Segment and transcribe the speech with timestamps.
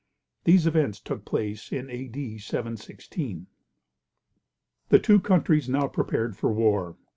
[0.45, 2.39] These events took place in A.D.
[2.39, 3.45] 716.
[4.89, 6.95] The two countries now prepared for war.